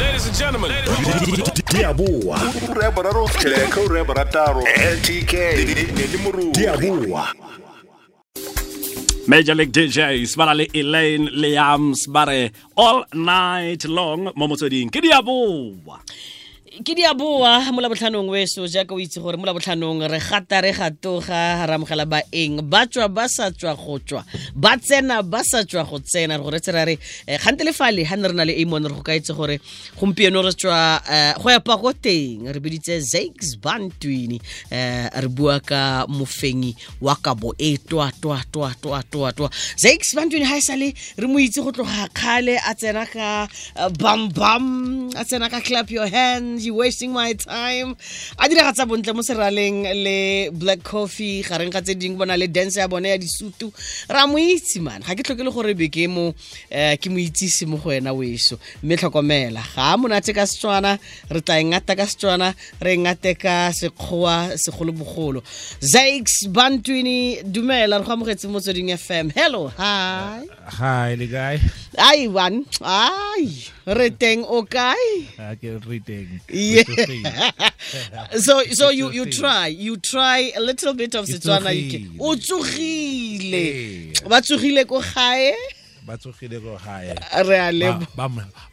[0.00, 0.70] Ladies and gentlemen.
[1.70, 2.36] Di A Boa.
[2.72, 5.32] ureba ra rotlheka ureba ra taro ltk
[5.96, 7.24] ne le moruo Di A Boa.
[9.28, 14.88] Major League DJs ba na le Elaine Liams ba re all night long mo motsweding
[14.90, 16.00] ke diaboa
[16.70, 20.62] ke di a boa mo labotlhanong weso jaaka o itse gore mo labotlhanong re gata
[20.62, 24.22] re gatoga re amogela baeng ba tswa ba sa tswa go tswa.
[24.54, 26.38] Ba tsena ba sa tswa go tsena.
[26.38, 26.94] Re go retse ra re
[27.26, 29.58] eh, gante le fale ga ne re na le amon re go ka itse gore
[29.98, 32.46] gompieno re tswa eh, go epa ko teng.
[32.46, 34.38] Re biditse zakes bantwini
[34.70, 36.70] um re bua ka mofenyi
[37.02, 39.50] wa kabo e twa twa twa twa twa twa.
[39.74, 43.50] Zakes bantwini ga e sale re mo itse go tloga kgale a tsena ka
[43.98, 47.96] bam bam a tsena ka clap your hands you wasting my time.
[48.38, 52.76] A diragatsa bontle mo seraleng le black coffee gareng ga tse dingwe bona le dance
[52.78, 53.72] ya bone ya disutu.
[54.08, 55.02] Ra mo itse man.
[55.02, 58.14] Ga ke tlhoke le gore be ke mo um ke mo itsise mo go wena
[58.14, 58.58] weso.
[58.82, 59.62] Mme tlhokomela.
[59.74, 60.94] Ga a monate ka setswana
[61.30, 65.42] re tla engata ka setswana re engate ka sekgowa segolobogolo.
[65.82, 70.46] Zax bantwini dumela re go amogetse mo tsweding fm hello hi.
[70.78, 71.58] Hi, le guy.
[71.98, 73.50] ai one ai
[73.86, 75.26] re teng o kae.
[76.52, 76.82] Yeah.
[78.38, 82.34] so so you you try you try a little bit of Setswana you can- o
[82.36, 85.54] tsogile ba tsogile ko gae
[86.06, 87.14] Ba tsogile go gae.
[87.44, 88.06] re a lebo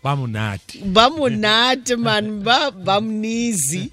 [0.03, 0.79] ba monate.
[0.93, 3.91] ba monate man ba ba mnizi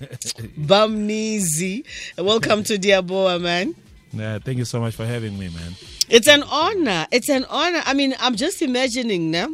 [0.57, 1.85] ba mnizi
[2.19, 3.75] welcome to Diaboa man
[4.15, 5.75] Yeah, thank you so much for having me, man.
[6.09, 7.05] It's an honor.
[7.11, 7.83] It's an honor.
[7.85, 9.49] I mean, I'm just imagining now.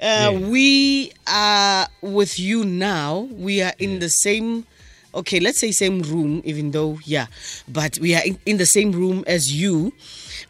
[0.00, 0.48] Uh, Yeah.
[0.48, 3.28] We are with you now.
[3.32, 4.64] We are in the same,
[5.14, 7.26] okay, let's say same room, even though, yeah,
[7.68, 9.92] but we are in, in the same room as you.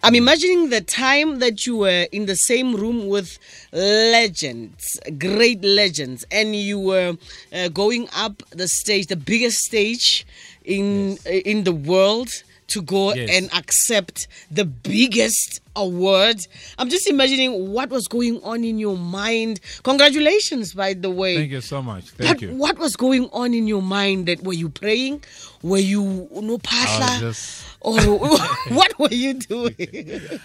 [0.03, 3.39] I'm imagining the time that you were in the same room with
[3.73, 7.17] legends, great legends, and you were
[7.53, 10.27] uh, going up the stage, the biggest stage
[10.65, 12.31] in in the world
[12.69, 13.31] to go Yes.
[13.33, 16.37] and accept the biggest award.
[16.79, 19.61] I'm just imagining what was going on in your mind.
[19.83, 21.37] Congratulations, by the way.
[21.37, 22.11] Thank you so much.
[22.11, 22.55] Thank But you.
[22.55, 24.27] what was going on in your mind?
[24.27, 25.25] That were you praying?
[25.63, 27.21] Were you no pastor?
[27.27, 27.99] just Or
[28.71, 29.75] what were you doing?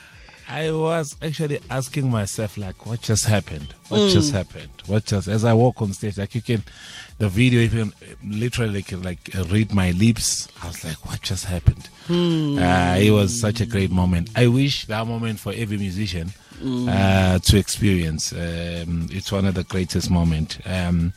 [0.49, 3.73] I was actually asking myself like what just happened?
[3.89, 4.69] What just happened?
[4.87, 6.63] What just as I walk on stage like you can
[7.19, 7.93] the video even
[8.25, 10.47] literally can like read my lips.
[10.63, 11.87] I was like what just happened?
[12.09, 14.31] Uh, it was such a great moment.
[14.35, 16.33] I wish that moment for every musician
[16.89, 18.33] uh, to experience.
[18.33, 20.57] Um, it's one of the greatest moments.
[20.65, 21.13] Um,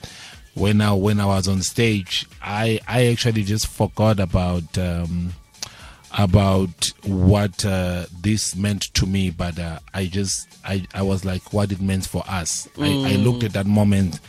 [0.55, 5.33] when I when I was on stage, I I actually just forgot about um,
[6.17, 11.53] about what uh, this meant to me, but uh, I just I, I was like
[11.53, 12.69] what it meant for us.
[12.79, 14.21] I, I looked at that moment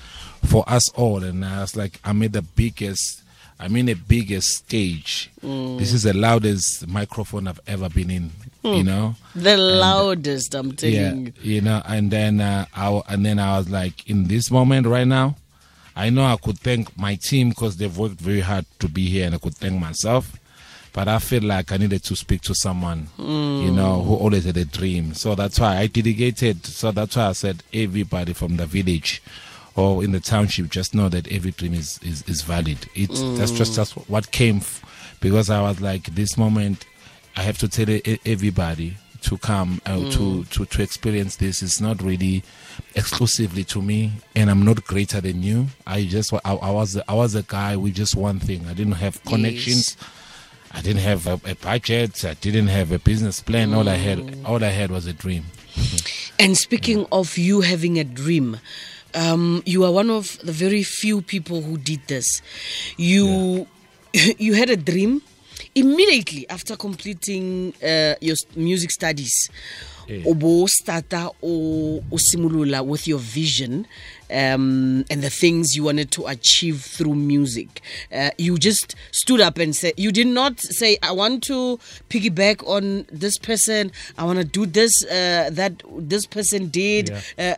[0.45, 3.21] for us all, and I was like, I'm at the biggest.
[3.59, 5.31] I'm in the biggest stage.
[5.41, 8.31] This is the loudest microphone I've ever been in.
[8.63, 11.33] You know, the loudest, I'm telling yeah, you.
[11.41, 11.81] you know.
[11.85, 15.35] And then uh, I and then I was like, in this moment right now,
[15.95, 19.25] I know I could thank my team because they've worked very hard to be here,
[19.25, 20.37] and I could thank myself.
[20.93, 24.57] But I feel like I needed to speak to someone, you know, who always had
[24.57, 25.13] a dream.
[25.15, 26.65] So that's why I dedicated.
[26.67, 29.21] So that's why I said everybody from the village
[29.75, 32.77] or in the township just know that every dream is is, is valid.
[32.93, 36.85] It's that's just that's what came f- because I was like this moment.
[37.35, 37.87] I have to tell
[38.23, 41.63] everybody to come uh, to, to to experience this.
[41.63, 42.43] It's not really
[42.93, 45.67] exclusively to me, and I'm not greater than you.
[45.87, 48.67] I just I, I was I was a guy with just one thing.
[48.67, 49.97] I didn't have connections.
[50.73, 52.25] I didn't have a, a budget.
[52.25, 53.73] I didn't have a business plan.
[53.73, 55.45] All I had all I had was a dream.
[56.39, 58.57] And speaking of you having a dream,
[59.13, 62.41] um, you are one of the very few people who did this.
[62.97, 63.67] You
[64.13, 65.21] you had a dream
[65.75, 69.49] immediately after completing uh, your music studies.
[70.07, 70.23] Yeah.
[70.25, 73.87] o bo starta o o simolola with your vision
[74.29, 77.81] um, and the things you wanted to achieve through music.
[78.11, 81.79] Uh, you just stood up and said, you did not say, I want to
[82.09, 87.55] piggyback on this person, I want to do this, uh, that this person did uh,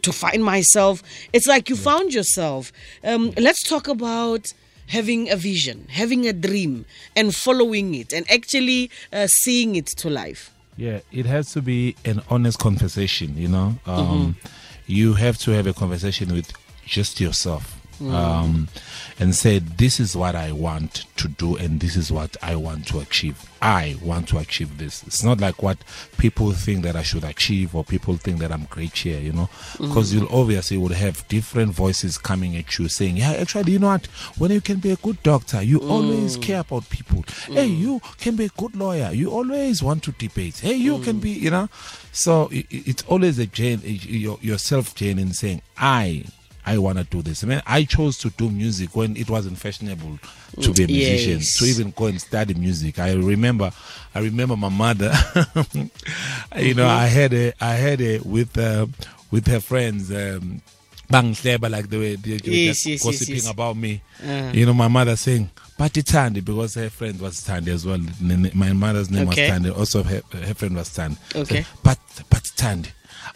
[0.00, 1.02] to find myself.
[1.32, 2.72] It's like you found yourself.
[3.04, 4.52] Um, let's talk about
[4.88, 6.86] having a vision, having a dream,
[7.16, 10.53] and following it, and actually uh, seeing it to life.
[10.76, 13.76] Yeah, it has to be an honest conversation, you know.
[13.86, 14.36] Um,
[14.86, 16.52] You have to have a conversation with
[16.84, 17.73] just yourself.
[18.00, 18.12] Mm.
[18.12, 18.68] um,
[19.20, 22.86] and said, "This is what I want to do, and this is what I want
[22.88, 23.48] to achieve.
[23.62, 25.02] I want to achieve this.
[25.06, 25.78] It's not like what
[26.18, 29.48] people think that I should achieve, or people think that I'm great here, you know,
[29.78, 29.88] mm.
[29.88, 33.88] because you'll obviously would have different voices coming at you saying, "Yeah, actually, you know
[33.88, 34.06] what?
[34.38, 35.88] When you can be a good doctor, you mm.
[35.88, 37.24] always care about people.
[37.46, 39.12] Hey, you can be a good lawyer.
[39.12, 40.58] You always want to debate.
[40.58, 41.68] Hey, you can be, you know."
[42.12, 46.24] So i- i- it's always a your yourself, Jane, in saying, "I."
[46.66, 47.44] I want to do this.
[47.44, 50.18] I mean, I chose to do music when it wasn't fashionable
[50.62, 51.58] to be a musician, Yes.
[51.58, 52.98] to even go and study music.
[52.98, 53.70] I remember,
[54.14, 55.12] I remember my mother.
[56.56, 58.86] you know, I had a, I had a with, uh,
[59.30, 60.10] with her friends.
[60.10, 60.62] Um,
[61.10, 64.00] Bang Sleba, like the way they, were Yes, yes, gossiping about me.
[64.26, 64.50] Uh.
[64.54, 67.98] You know, my mother saying, Pati Tandi, because her friend was Tandi as well.
[68.54, 69.50] My mother's name Okay.
[69.50, 69.78] was Tandi.
[69.78, 71.18] Also, her, her friend was Tandi.
[71.36, 71.56] Okay.
[71.62, 71.98] Said, but,
[72.30, 72.88] but Tandi,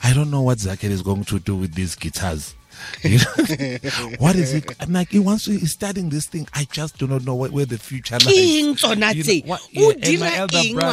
[0.03, 2.55] I don't know what Zaket is going to do with these guitars.
[3.03, 4.11] You know?
[4.19, 4.71] what is it?
[4.81, 6.49] I'm like, he wants to, he's studying this thing.
[6.55, 8.25] I just do not know where, where the future lies.
[8.25, 10.91] Ke eng tsona You know, what- yeah, and my elder brother-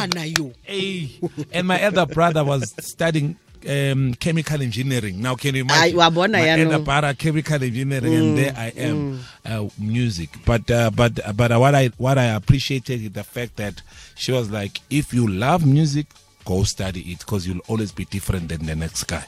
[0.62, 1.10] Hey,
[1.52, 3.36] and my elder brother was studying
[3.68, 5.20] um, chemical engineering.
[5.20, 5.94] Now, can you imagine?
[5.94, 10.30] Ay, wa bona my elder brother chemical engineering, and there I am, uh, music.
[10.44, 13.82] But uh, but but uh, what I what I appreciated is the fact that
[14.14, 16.06] she was like, if you love music,
[16.44, 19.24] go study it because you'll always be different than the next guy.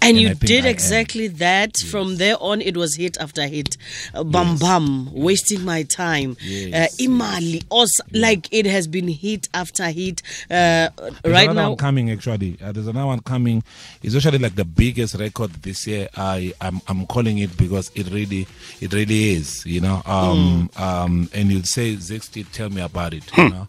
[0.00, 1.76] And And you did exactly that.
[1.76, 3.76] From there on, it was hit after hit.
[4.14, 6.36] Uh, bam bam, wasting my time.
[6.40, 10.22] Yes, uh, imali, also, like it has been hit after hit.
[10.50, 10.88] Uh,
[11.24, 12.56] right now, coming actually.
[12.62, 13.62] Uh, there's another one coming.
[14.02, 16.08] It's actually like the biggest record this year.
[16.16, 18.46] I I'm, I'm calling it because it really
[18.80, 19.66] it really is.
[19.66, 20.02] You know.
[20.06, 23.24] Um um and you'd say Zixty, tell me about it.
[23.36, 23.68] You know.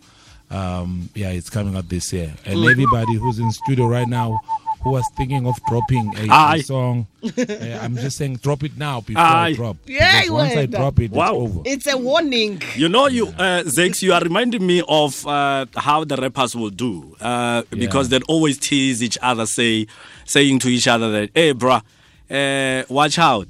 [0.52, 2.34] Um yeah, it's coming out this year.
[2.46, 4.40] And everybody who's in studio right now.
[4.84, 7.08] Who was thinking of dropping a, a song?
[7.24, 7.30] uh,
[7.82, 9.48] I'm just saying, drop it now before Aye.
[9.48, 9.78] I drop.
[9.86, 10.72] Yeah, Because once I wait.
[10.72, 11.26] drop it, Wow.
[11.26, 11.62] it's over.
[11.66, 12.62] it's a warning.
[12.76, 16.70] You know, you uh, Zex, you are reminding me of uh, how the rappers will
[16.70, 19.88] do uh, because they'd always tease each other, say,
[20.26, 21.82] saying to each other that, "Hey, bruh,
[22.32, 23.48] uh, watch out."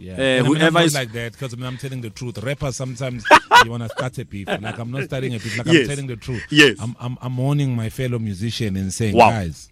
[0.00, 2.10] Yeah, Uh, And I mean, whoever is like that because I mean, I'm telling the
[2.10, 2.38] truth.
[2.38, 3.24] Rappers sometimes
[3.64, 4.46] you want to start a beef.
[4.46, 5.58] Like I'm not starting a beef.
[5.58, 5.82] Like Yes.
[5.82, 6.44] I'm telling the truth.
[6.50, 6.76] Yes.
[6.80, 9.30] I'm, I'm I'm warning my fellow musician and saying, Wow.
[9.30, 9.68] guys,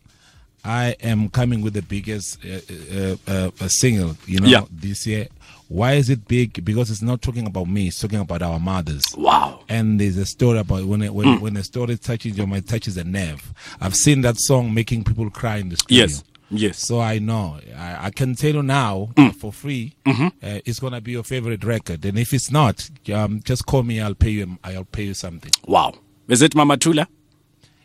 [0.67, 2.59] I am coming with the biggest uh,
[2.95, 4.17] uh, uh, uh, single.
[4.27, 4.63] You know, Yeah.
[4.71, 5.29] this year.
[5.69, 6.65] Why is it big?
[6.65, 7.89] Because it's not talking about me.
[7.89, 9.03] It's talking about our mothers.
[9.17, 9.65] wow.
[9.69, 12.97] And there's a story about when it, when when a story touches your mind, touches
[12.97, 13.53] a nerve.
[13.81, 16.03] I've seen that song making people cry in the studio.
[16.05, 16.79] Yes, yes.
[16.79, 17.59] So I know.
[17.77, 19.31] I, I can tell you now Mm.
[19.31, 19.95] uh, for free.
[20.05, 20.27] Mm-hmm.
[20.27, 24.01] Uh, it's gonna be your favorite record, and if it's not, um, just call me.
[24.01, 24.59] I'll pay you.
[24.63, 25.51] I'll pay you something.
[25.67, 25.95] Wow.
[26.29, 27.09] Is it Mama Tula?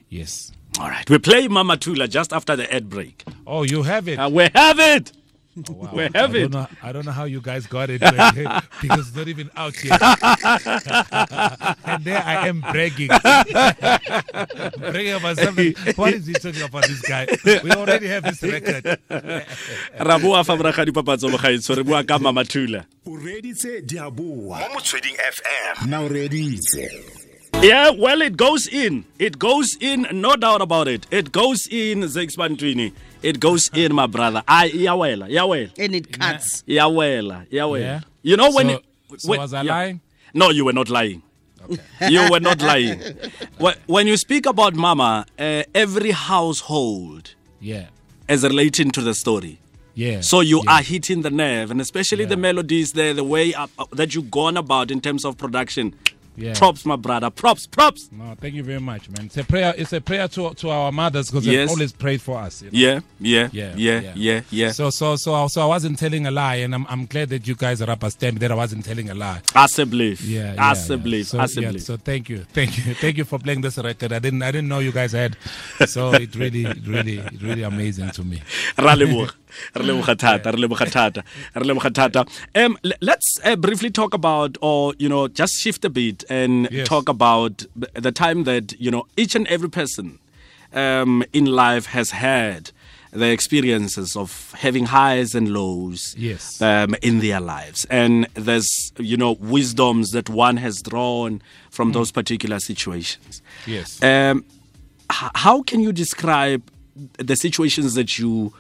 [0.10, 0.52] Yes.
[0.80, 1.08] All right.
[1.10, 3.24] We play Mama Tula just after the ad break.
[3.46, 4.18] Oh, you have it.
[4.18, 5.12] Uh, we have it.
[5.70, 5.90] Wow.
[5.94, 6.42] we have I it.
[6.44, 9.76] Don't know, I don't know how you guys got it because it's not even out
[9.84, 10.02] yet.
[11.86, 13.08] and there I am bragging.
[14.80, 15.74] bragging about something.
[15.98, 17.28] What is he talking about, this guy?
[17.64, 18.98] We already have this record.
[20.00, 22.86] ra boa fa moraga dipapatso mogaetsho re bua ka Mama Tula.
[23.06, 26.88] o reditse diaboa mo motsweding fm na o reditse
[27.62, 29.06] Yeah, well, it goes in.
[29.20, 31.06] It goes in, no doubt about it.
[31.12, 32.92] It goes in, Zakes Bantwini.
[33.22, 34.42] It goes in, my brother.
[34.48, 36.64] I, yawela, yawela, And it cuts.
[36.68, 37.80] yawela, yawela.
[37.82, 38.00] Yeah.
[38.24, 38.70] You know when?
[38.70, 39.72] So- it- so was I yeah.
[39.74, 40.02] lying?
[40.34, 41.22] No, you were not lying.
[42.10, 43.00] you were not lying.
[43.62, 47.88] Wh- When you speak about Mama, uh, every household Yeah.
[48.30, 49.60] is relating to the story.
[49.94, 50.22] Yeah.
[50.22, 50.78] So you yeah.
[50.78, 54.32] are hitting the nerve, and especially the melodies, the the way up, uh, that you've
[54.32, 55.94] gone about in terms of production.
[56.38, 56.54] Yeah.
[56.56, 57.30] Props, my brother.
[57.30, 58.10] Props, props.
[58.12, 59.26] No, thank you very much, man.
[59.26, 59.74] It's a prayer.
[59.78, 61.54] It's a prayer to to our mothers because Yes.
[61.68, 62.62] they've always prayed for us.
[62.62, 63.02] you know?
[63.20, 64.72] Yeah, yeah, Yeah, yeah, yeah, yeah.
[64.72, 67.56] So, so, so, so I wasn't telling a lie, and I'm, I'm glad that you
[67.56, 69.42] guys are up a stamp that I wasn't telling a lie.
[69.56, 70.22] As a belief.
[70.24, 71.04] Yeah, yeah, As a yeah.
[71.04, 71.28] belief.
[71.28, 71.84] So, As a yeah, belief.
[71.84, 74.14] so thank you, thank you, thank you for playing this record.
[74.14, 75.36] I didn't, I didn't know you guys had.
[75.86, 78.42] So it really, it really, it really amazing to me.
[79.76, 81.24] Re leboga thata, re leboga thata,
[81.56, 82.26] re leboga thata.
[82.56, 86.88] Um, let's uh, briefly talk about, or you know, just shift a bit and Yes.
[86.88, 90.20] talk about the time that you know each and every person
[90.74, 92.72] um, in life has had
[93.14, 96.62] the experiences of having highs and lows Yes.
[96.62, 102.12] um, in their lives, and there's you know wisdoms that one has drawn from those
[102.12, 103.42] particular situations.
[103.68, 104.02] Yes.
[104.02, 104.46] Um,
[105.10, 106.62] how can you describe
[107.18, 108.54] the situations that you've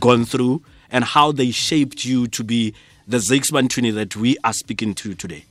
[0.00, 2.74] gone through and how they shaped you to be
[3.06, 5.44] the Zakes Bantwini that we are speaking to today?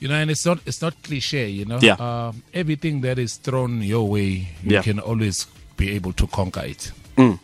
[0.00, 1.48] You know, and it's not, it's not cliche.
[1.48, 1.94] You know, Yeah.
[1.94, 4.82] Um, everything that is thrown your way, you Yeah.
[4.82, 6.90] can always be able to conquer it.
[7.16, 7.38] Mm.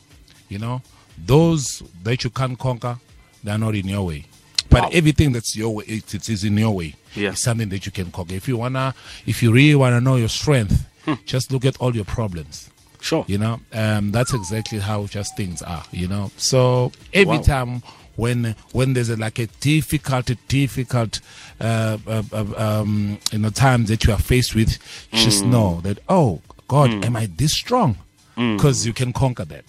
[0.48, 0.82] You know,
[1.16, 2.98] those that you can't conquer,
[3.44, 4.24] they're not in your way.
[4.70, 4.90] But Wow.
[4.92, 6.94] everything that's your way, it, it is in your way.
[7.14, 7.30] Yeah.
[7.30, 8.34] It's something that you can conquer.
[8.34, 8.94] If you wanna,
[9.24, 11.14] if you really wanna know your strength, Hmm.
[11.26, 12.68] just look at all your problems.
[13.08, 13.24] Sure.
[13.26, 15.84] You know, um, that's exactly how just things are.
[15.92, 17.42] You know, so every Wow.
[17.54, 17.82] time
[18.16, 21.20] when when there's a, like a difficult, difficult,
[21.60, 24.72] uh, uh, uh, um, you know, times that you are faced with,
[25.12, 25.50] just Mm.
[25.54, 26.40] know that oh
[26.74, 27.96] God, am I this strong?
[28.36, 28.56] Mm.
[28.56, 29.64] Because you can conquer that.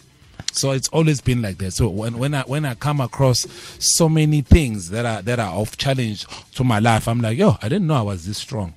[0.51, 1.71] So it's always been like that.
[1.79, 3.45] So when, when I when I come across
[3.79, 7.55] so many things that are that are of challenge to my life, I'm like, yo,
[7.61, 8.73] I didn't know I was this strong.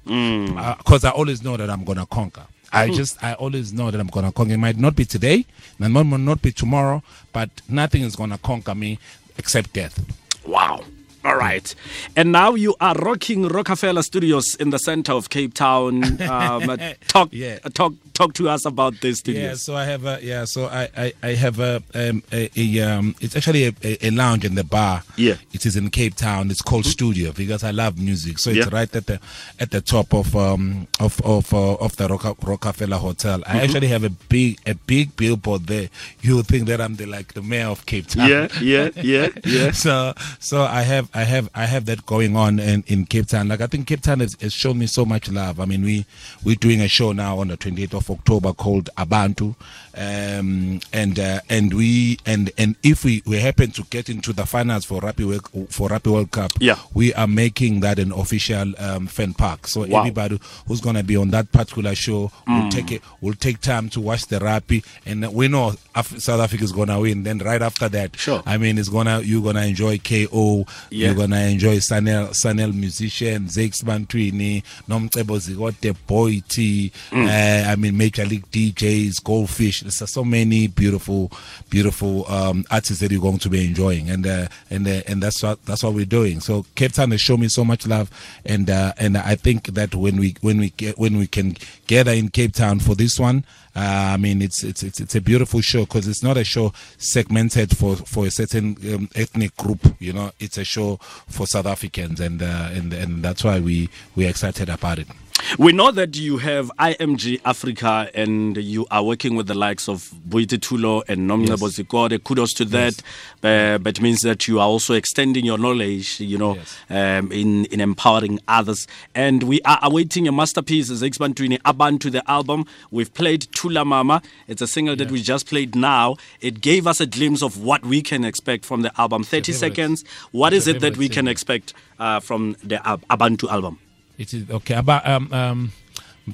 [0.79, 2.47] Because I always know that I'm gonna conquer.
[2.73, 2.95] I hmm.
[2.95, 4.53] just I always know that I'm gonna conquer.
[4.55, 5.45] It might not be today,
[5.79, 7.03] and it might not be tomorrow,
[7.33, 8.99] but nothing is gonna conquer me
[9.39, 10.05] except death.
[10.47, 10.83] Wow.
[11.25, 11.73] All right.
[12.17, 16.03] And now you are rocking Rockefeller Studios in the center of Cape Town.
[16.33, 17.59] Um, talk, Yeah.
[17.75, 21.13] talk, talk to us about this Yeah, so I have a yeah, so I I,
[21.23, 24.65] I have a um a, a um it's actually a, a, a lounge in the
[24.65, 25.03] bar.
[25.17, 25.37] Yeah.
[25.53, 26.51] it is in Cape Town.
[26.51, 28.39] It's called Studio because I love music.
[28.39, 28.75] So it's Yeah.
[28.75, 29.21] right at the
[29.61, 33.43] at the top of um of of uh, of the Rockefeller Hotel.
[33.47, 35.89] I actually have a big a big billboard there.
[36.23, 38.29] You think that I'm the like the mayor of Cape Town.
[38.29, 39.71] Yeah, yeah, yeah, yeah.
[39.73, 43.49] so so I have I have I have that going on in, in Cape Town.
[43.49, 45.61] Like I think Cape Town has, has shown me so much love.
[45.61, 46.07] I mean we
[46.45, 49.55] we're doing a show now on the 28th of October called Abantu,
[49.97, 54.47] um, and uh, and we and and if we, we happen to get into the
[54.47, 56.77] finals for Rugby World, for Rugby World Cup, Yeah.
[56.95, 59.67] we are making that an official um, fan park.
[59.67, 60.01] So Wow.
[60.01, 62.71] everybody who's gonna be on that particular show will Mm.
[62.71, 66.65] take it will take time to watch the Rugby, and we know Af- South Africa
[66.65, 67.23] is gonna win.
[67.25, 68.43] Then right after that, Sure.
[68.47, 70.67] I mean, it's gonna you're gonna enjoy KO.
[70.91, 71.02] Yeah.
[71.07, 76.93] You're gonna enjoy Sun-El Sun-El musician Zakes Bantwini, Nomcebo Zikode Boy T.
[77.11, 77.27] Mm.
[77.27, 79.81] Uh, I mean, Major League DJs, Goldfish.
[79.81, 81.31] There's so many beautiful,
[81.71, 85.43] beautiful um, artists that you're going to be enjoying, and uh, and uh, and that's
[85.43, 86.41] what that's what we're doing.
[86.41, 88.11] So Cape Town has shown me so much love,
[88.45, 91.57] and uh, and I think that when we when we get when we can
[91.87, 93.45] gather in Cape Town for this one.
[93.75, 96.73] Uh, I mean, it's it's it's it's a beautiful show because it's not a show
[96.99, 99.95] segmented for for a certain um, ethnic group.
[99.99, 100.97] You know, it's a show
[101.29, 105.09] for South Africans, and uh, and and that's why we we're excited about it.
[105.59, 110.11] We know that you have IMG Africa and you are working with the likes of
[110.29, 112.23] Boity Thulo and Nomcebo Zikode.
[112.25, 113.03] Kudos to that.
[113.43, 116.77] Uh, but it means that you are also extending your knowledge, you know, Yes.
[116.89, 118.87] um, in, in empowering others.
[119.15, 122.65] And we are awaiting a masterpiece, Zakes Bantwini, Abantu, the album.
[122.91, 124.23] We've played Tula Mama.
[124.49, 126.17] It's a single that we just played now.
[126.41, 129.23] It gave us a glimpse of what we can expect from the album.
[129.25, 130.05] 30 seconds.
[130.31, 133.79] What is your it that we can expect uh, from the Ab- Abantu album?
[134.19, 134.75] It is okay.
[134.75, 135.73] About um um,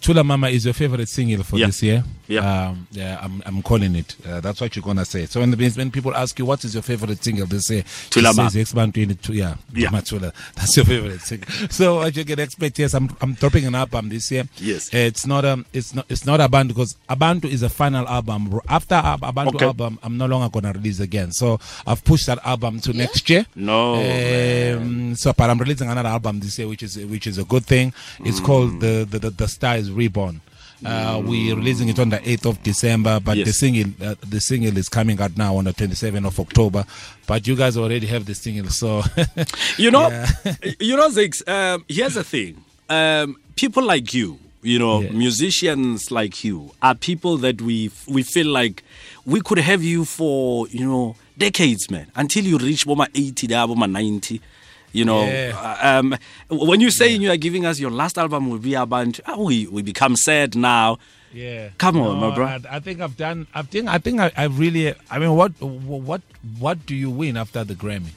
[0.00, 1.66] Tula Mama is your favorite single for Yeah.
[1.66, 2.04] this year.
[2.26, 2.68] Yeah.
[2.68, 3.18] Um, yeah.
[3.22, 4.14] I'm I'm calling it.
[4.28, 5.24] Uh, that's what you're gonna say.
[5.26, 8.30] So when the, when people ask you what is your favorite single, they say Tula
[8.30, 8.50] it Mama.
[8.50, 9.32] says X-Man 22.
[9.32, 9.54] Yeah.
[9.72, 9.88] Yeah.
[9.90, 10.32] Mama Tula.
[10.54, 11.48] That's your favorite single.
[11.70, 12.78] so what you can expect?
[12.78, 14.44] Yes, I'm I'm dropping an album this year.
[14.58, 14.92] Yes.
[14.92, 18.60] It's not um it's not it's not Abantu because Abantu is a final album.
[18.68, 19.64] After Ab- Abantu Okay.
[19.64, 21.32] album, I'm no longer gonna release again.
[21.32, 23.46] So I've pushed that album to next year.
[23.56, 27.44] No, Um, so, but I'm releasing another album this year, which is which is a
[27.44, 27.94] good thing.
[28.20, 30.40] It's called the, the the the Star is Reborn.
[30.84, 34.76] Uh, we're releasing it on the 8th of December, but the single uh, the single
[34.78, 36.84] is coming out now on the 27th of October.
[37.26, 39.02] But you guys already have the single, so
[39.76, 40.30] You know, Yeah.
[40.80, 42.62] you know, Zix, um, here's the thing.
[42.88, 45.10] Um, people like you, you know, Yeah.
[45.10, 48.84] musicians like you are people that we we feel like
[49.26, 53.66] we could have you for, you know, decades, man, until you reach Boma 80, there,
[53.66, 54.40] Boma 90.
[54.92, 55.98] You know, Yeah.
[55.98, 56.16] um,
[56.48, 59.66] when you say you are giving us your last album will be about, oh, we,
[59.66, 60.98] we become sad now.
[61.32, 61.68] yeah.
[61.78, 62.46] Come on, my bro.
[62.46, 63.46] I, I think I've done.
[63.54, 64.94] I think I think I, I really.
[65.10, 66.22] I mean, what what
[66.58, 68.12] what do you win after the Grammy?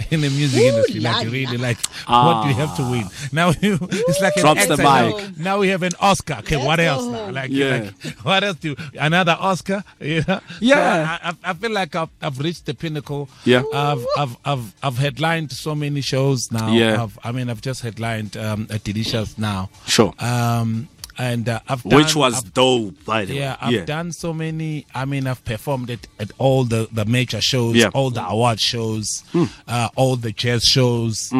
[0.10, 3.04] In the music industry, like you really like, what do you have to win?
[3.32, 5.28] Now you, it's like an Drops the exercise.
[5.30, 5.38] mic.
[5.38, 6.34] Now we have an Oscar.
[6.40, 7.30] Okay, what Let's else now?
[7.30, 7.90] Like, Yeah.
[8.04, 9.84] like, what else do another Oscar?
[10.00, 10.40] You know?
[10.60, 10.76] Yeah.
[11.18, 13.28] So I, I, I feel like I've, I've reached the pinnacle.
[13.44, 13.62] Yeah.
[13.72, 16.72] I've I've I've I've headlined so many shows now.
[16.72, 17.02] Yeah.
[17.02, 19.70] I've, I mean, I've just headlined um, at Delicious now.
[19.86, 20.12] Sure.
[20.18, 20.88] Um,
[21.20, 23.78] and uh, I've done, Which was I've dope, by the yeah, way.
[23.80, 24.86] I've done so many.
[24.94, 27.90] I mean, I've performed at, at all the, the major shows, Yeah.
[27.92, 29.22] All the award shows,
[29.68, 31.30] uh, all the jazz shows.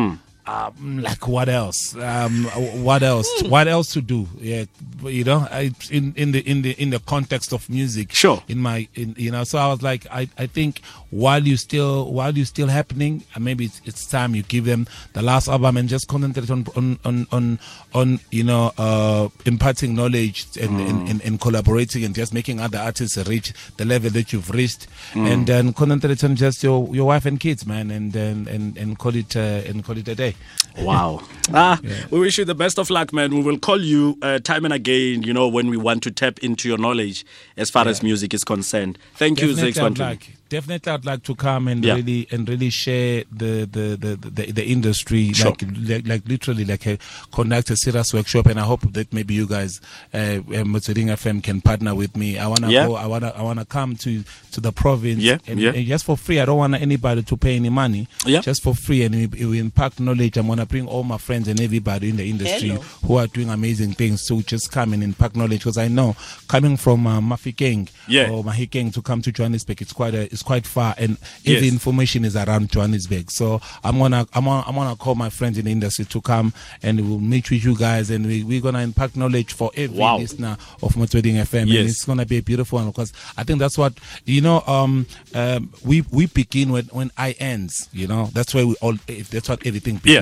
[0.51, 1.95] Um, like what else?
[1.97, 2.45] Um,
[2.83, 3.29] what else?
[3.45, 4.27] what else to do?
[4.39, 4.65] Yeah,
[5.05, 8.13] you know, I, in in the in the in the context of music.
[8.13, 8.43] Sure.
[8.49, 10.81] In my, in you know, so I was like, I, I think
[11.11, 14.89] while you still while you still happening, uh, maybe it's, it's time you give them
[15.13, 17.59] the last album and just concentrate on on on on,
[17.95, 22.79] on you know uh, imparting knowledge and, and, and, and collaborating and just making other
[22.79, 27.27] artists reach the level that you've reached, and then concentrate on just your your wife
[27.27, 30.35] and kids, man, and and and, and call it uh, and call it a day.
[30.79, 31.23] Wow.
[31.53, 31.81] Ah,
[32.13, 33.35] we wish you the best of luck, man.
[33.35, 36.39] We will call you uh, time and again, you know, when we want to tap
[36.45, 38.97] into your knowledge as far as music is concerned.
[39.17, 41.95] Thank you, Definitely, I'd like, definitely, I'd like to come and Yeah.
[41.95, 45.47] really and really share the the the, the, the industry, Sure.
[45.51, 46.99] like, like like literally like a,
[47.33, 48.47] conduct a serious workshop.
[48.47, 49.81] And I hope that maybe you guys,
[50.13, 52.37] uh, uh, FM, can partner with me.
[52.39, 52.87] I wanna Yeah.
[52.87, 52.97] go.
[52.97, 55.21] I wanna I wanna come to to the province.
[55.23, 55.71] Yeah, and, yeah.
[55.73, 56.41] and just for free.
[56.41, 58.07] I don't want anybody to pay any money.
[58.27, 58.41] Yeah.
[58.43, 60.37] just for free, and we, we impact knowledge.
[60.37, 62.83] I'm gonna bring all my friends and everybody in the industry Hello.
[63.07, 65.61] who are doing amazing things to just come and impact knowledge.
[65.61, 66.17] Because I know
[66.49, 68.31] coming from uh, Mafikeng Yeah.
[68.31, 71.63] or Mahikeng to come to Johannesburg, it's quite a, it's quite far, and Yes.
[71.63, 73.31] information is around Johannesburg.
[73.31, 76.53] So I'm gonna I'm gonna, I'm gonna call my friends in the industry to come,
[76.83, 80.19] and we'll meet with you guys, and we we're gonna impact knowledge for every Wow.
[80.19, 81.81] listener of Motsweding FM, Yes.
[81.81, 83.95] and it's gonna be a beautiful one because I think that's what
[84.25, 84.63] you know.
[84.67, 88.31] Um, um, we we begin when when I ends, you know.
[88.33, 88.97] That's where we all.
[89.09, 90.21] If that's what everything Yeah.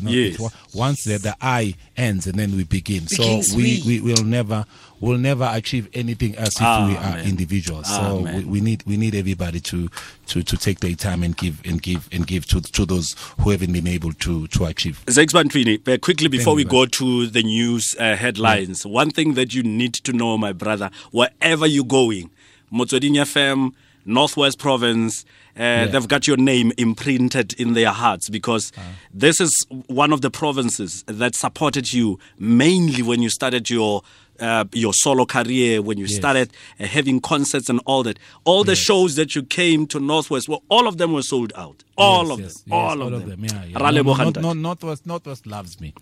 [0.00, 0.10] Begins, you know.
[0.10, 0.30] Yes.
[0.34, 0.50] It's wa-
[0.86, 3.04] once the, the I ends, and then we begin.
[3.04, 4.00] Begins so we, we.
[4.00, 4.64] we will never
[4.98, 7.26] will never achieve anything else if Ah, we are man.
[7.26, 7.84] individuals.
[7.88, 9.90] Ah, so we, we need we need everybody to
[10.28, 13.50] to to take their time and give and give and give to to those who
[13.50, 15.02] haven't been able to to achieve.
[15.06, 19.34] Zakes Bantwini, but quickly before we you, go to the news uh, headlines, one thing
[19.34, 22.30] that you need to know, my brother, wherever you're going,
[22.72, 23.72] Motsweding FM,
[24.06, 25.24] Northwest Province,
[25.56, 28.80] uh, they've got your name imprinted in their hearts because Uh.
[29.12, 29.52] this is
[29.88, 34.02] one of the provinces that supported you mainly when you started your
[34.40, 36.16] uh, your solo career, when you Yes.
[36.16, 38.18] started uh, having concerts and all that.
[38.44, 41.82] All the shows that you came to Northwest, well, all of them were sold out.
[41.98, 42.62] All Yes, of yes, them.
[42.66, 43.44] yes, all, of them.
[43.44, 43.78] Yeah, yeah.
[43.78, 45.94] Ra No, no, no, Northwest, Northwest loves me.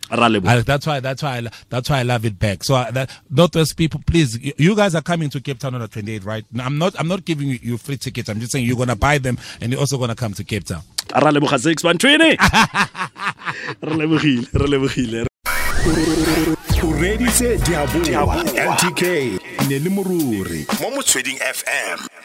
[0.49, 0.99] I, that's why.
[1.01, 1.39] That's why.
[1.39, 2.65] I, that's why I love it back.
[2.65, 5.81] So uh, that Northwest people, please, you, you guys are coming to Cape Town on
[5.81, 6.45] the 28th, right?
[6.59, 6.99] I'm not.
[6.99, 8.29] I'm not giving you, you free tickets.
[8.29, 10.83] I'm just saying you're gonna buy them, and you're also gonna come to Cape Town.
[16.93, 19.03] ra leboga six one twenty re lebogile re lebogile o reditse diaboa ltk
[19.69, 22.24] ne le moruri mo motsweding fm